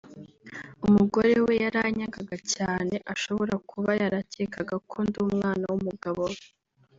umugore 0.87 1.33
we 1.45 1.53
yaranyangaga 1.63 2.35
cyane[…] 2.53 2.95
Ashobora 3.13 3.53
kuba 3.69 3.91
yarakekaga 4.01 4.75
ko 4.89 4.97
ndi 5.07 5.17
umwana 5.25 5.63
w’umugabo 5.71 6.23
we 6.31 6.39